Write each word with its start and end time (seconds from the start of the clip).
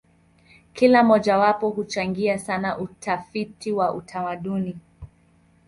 Kila 0.73 1.03
mojawapo 1.03 1.69
huchangia 1.69 2.39
sana 2.39 2.77
utafiti 2.77 3.71
wa 3.71 3.93
utamaduni. 3.93 4.77